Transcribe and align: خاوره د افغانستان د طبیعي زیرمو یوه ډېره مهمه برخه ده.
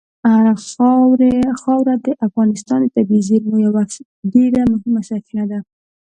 خاوره 1.61 1.93
د 2.05 2.07
افغانستان 2.27 2.79
د 2.83 2.87
طبیعي 2.95 3.21
زیرمو 3.27 3.57
یوه 3.65 3.81
ډېره 4.33 4.61
مهمه 4.71 5.01
برخه 5.11 5.43
ده. 5.51 5.59